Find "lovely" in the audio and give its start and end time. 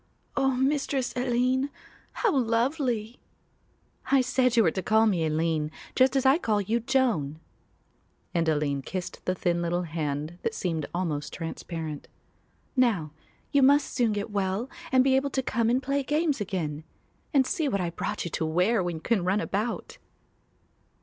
2.35-3.19